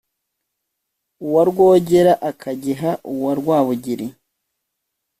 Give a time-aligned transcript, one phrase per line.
[1.25, 4.07] uwa rwógéra akagiha uwa rwábugiri